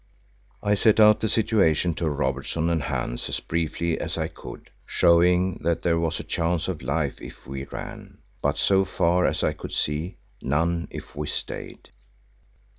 I 0.63 0.73
set 0.73 0.99
out 0.99 1.19
the 1.19 1.29
situation 1.29 1.93
to 1.93 2.09
Robertson 2.09 2.71
and 2.71 2.81
Hans 2.81 3.29
as 3.29 3.39
briefly 3.39 3.99
as 4.01 4.17
I 4.17 4.29
could, 4.29 4.71
showing 4.83 5.59
that 5.61 5.83
there 5.83 5.99
was 5.99 6.19
a 6.19 6.23
chance 6.23 6.67
of 6.67 6.81
life 6.81 7.21
if 7.21 7.45
we 7.45 7.65
ran, 7.65 8.17
but 8.41 8.57
so 8.57 8.83
far 8.83 9.27
as 9.27 9.43
I 9.43 9.53
could 9.53 9.73
see, 9.73 10.17
none 10.41 10.87
if 10.89 11.15
we 11.15 11.27
stayed. 11.27 11.89